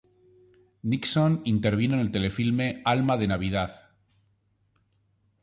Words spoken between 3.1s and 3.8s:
de Navidad".